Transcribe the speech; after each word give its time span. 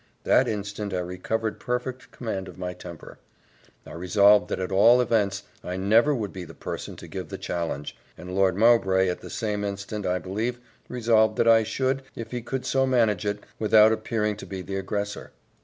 That 0.23 0.47
instant 0.47 0.95
I 0.95 0.99
recovered 1.01 1.59
perfect 1.59 2.09
command 2.09 2.47
of 2.47 2.57
temper 2.79 3.19
I 3.85 3.91
resolved 3.91 4.47
that 4.49 4.59
at 4.59 4.71
all 4.71 4.99
events 4.99 5.43
I 5.63 5.77
never 5.77 6.15
would 6.15 6.33
be 6.33 6.43
the 6.43 6.55
person 6.55 6.95
to 6.95 7.07
give 7.07 7.29
the 7.29 7.37
challenge, 7.37 7.95
and 8.17 8.33
Lord 8.35 8.55
Mowbray, 8.55 9.09
at 9.09 9.21
the 9.21 9.29
same 9.29 9.63
instant, 9.63 10.07
I 10.07 10.17
believe, 10.17 10.57
resolved 10.89 11.37
that 11.37 11.47
I 11.47 11.61
should, 11.61 12.01
if 12.15 12.31
he 12.31 12.41
could 12.41 12.65
so 12.65 12.87
manage 12.87 13.27
it 13.27 13.43
without 13.59 13.91
appearing 13.91 14.37
to 14.37 14.47
be 14.47 14.63
the 14.63 14.77
aggressor. 14.77 15.33